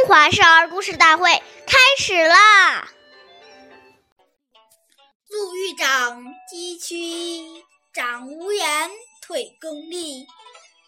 [0.00, 1.30] 中华少儿故事大会
[1.66, 2.90] 开始啦！
[5.28, 7.62] 路遇长崎岖，
[7.92, 8.90] 长无言，
[9.20, 10.26] 退功立。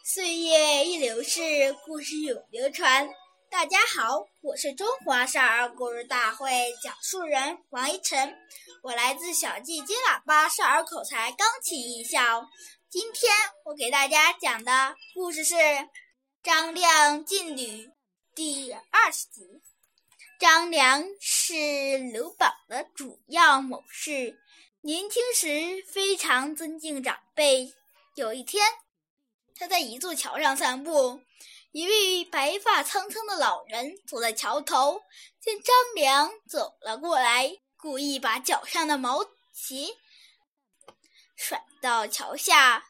[0.03, 3.07] 岁月易流逝，故事永流传。
[3.51, 8.35] 大家好，我是中华少儿故事大会讲述人王一晨，
[8.83, 12.49] 我来自小季金喇叭少儿口才钢琴艺校。
[12.89, 13.31] 今天
[13.67, 15.55] 我给大家讲的故事是
[16.43, 17.63] 《张亮进旅》
[18.35, 19.61] 第二十集。
[20.41, 24.41] 张良是刘邦的主要谋士，
[24.81, 27.71] 年轻时非常尊敬长辈。
[28.15, 28.67] 有一天，
[29.55, 31.21] 他在一座桥上散步。
[31.73, 35.03] 一位白发苍苍的老人坐在桥头，
[35.39, 39.23] 见张良走了过来，故意把脚上的毛
[39.53, 39.95] 鞋
[41.37, 42.83] 甩到桥下，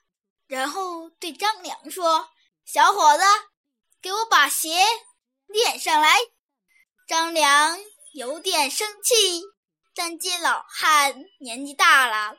[0.47, 2.29] 然后对张良说
[2.65, 3.25] ：“小伙子，
[4.01, 4.85] 给我把鞋
[5.53, 6.19] 练上来。”
[7.07, 7.79] 张良
[8.15, 9.43] 有点生气，
[9.95, 12.37] 但见老汉年纪大了，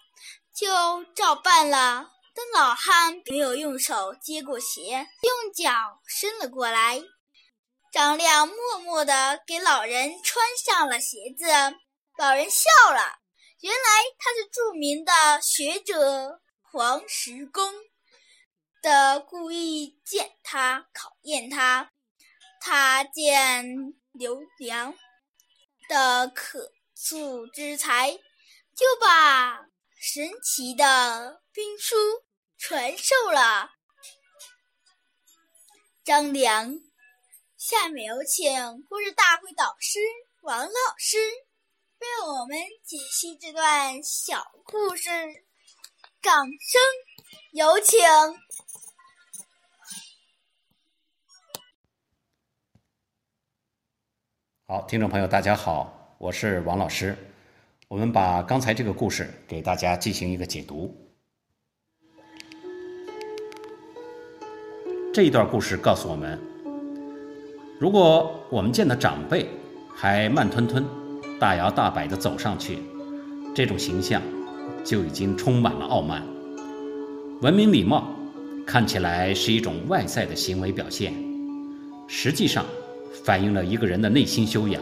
[0.56, 2.10] 就照办了。
[2.36, 5.72] 但老汉没有用手接过鞋，用脚
[6.08, 7.00] 伸了过来。
[7.92, 11.46] 张亮默默地给老人穿上了鞋子。
[12.18, 13.20] 老人笑了，
[13.60, 17.72] 原来他是著名的学者黄石公
[18.82, 21.92] 的故意见他考验他。
[22.66, 24.96] 他见刘良
[25.90, 28.14] 的可塑之才，
[28.74, 29.66] 就把。
[30.00, 31.96] 神奇的兵书
[32.58, 33.70] 传授了
[36.04, 36.74] 张良。
[37.58, 38.54] 下面有请
[38.90, 40.00] 故事大会导师
[40.42, 41.18] 王老师
[42.00, 45.10] 为我们解析这段小故事。
[46.22, 46.82] 掌声
[47.52, 48.00] 有请。
[54.66, 57.14] 好，听众朋友，大家好，我是王老师。
[57.90, 60.90] 我们把刚才这个故事给大家进行一个解读。
[65.14, 66.40] 这一段故事告诉我们：
[67.78, 69.50] 如果我们见到长辈
[69.94, 70.86] 还慢吞吞、
[71.38, 72.80] 大摇大摆地走上去，
[73.54, 74.22] 这种形象
[74.86, 76.26] 就已经充满了傲慢。
[77.42, 78.08] 文明礼貌
[78.66, 81.14] 看起来是一种外在的行为表现，
[82.08, 82.66] 实际上
[83.24, 84.82] 反映了一个人的内心修养。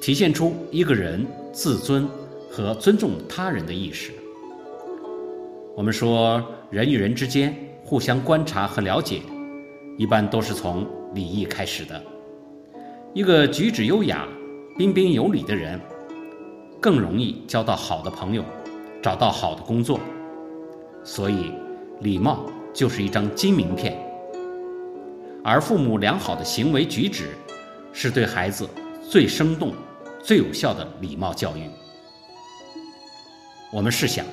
[0.00, 2.08] 体现出一个人自尊
[2.50, 4.12] 和尊重他人的意识。
[5.76, 9.20] 我们说，人与人之间互相观察和了解，
[9.96, 12.00] 一般都是从礼仪开始的。
[13.14, 14.26] 一个举止优雅、
[14.76, 15.80] 彬彬有礼的人，
[16.80, 18.44] 更容易交到好的朋友，
[19.02, 19.98] 找到好的工作。
[21.04, 21.52] 所以，
[22.00, 23.96] 礼貌就是一张金名片。
[25.42, 27.30] 而父母良好的行为举止，
[27.92, 28.68] 是对孩子
[29.08, 29.72] 最生动。
[30.20, 31.62] 最有效的礼貌教育。
[33.72, 34.26] 我们试想，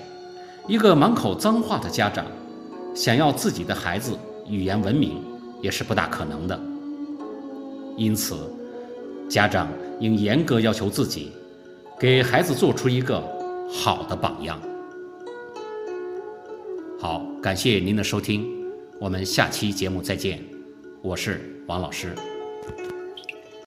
[0.67, 2.25] 一个满口脏话的家长，
[2.93, 4.17] 想要自己的孩子
[4.49, 5.23] 语言文明，
[5.61, 6.59] 也是不大可能的。
[7.95, 8.35] 因此，
[9.29, 9.69] 家长
[10.01, 11.31] 应严格要求自己，
[11.97, 13.23] 给孩子做出一个
[13.71, 14.59] 好的榜样。
[16.99, 18.45] 好，感谢您的收听，
[18.99, 20.54] 我们下期节目再见。
[21.05, 22.15] 我是王老师。